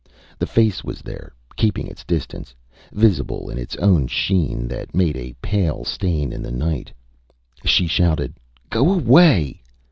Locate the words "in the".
6.33-6.51